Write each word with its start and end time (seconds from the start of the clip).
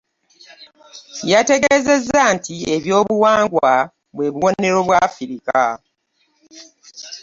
Yategeezezza 1.31 2.21
nti 2.35 2.55
eby'obuwangwa 2.75 3.73
bwe 4.15 4.27
buwonero 4.33 4.79
bwa 4.87 4.97
Afirika. 5.07 5.59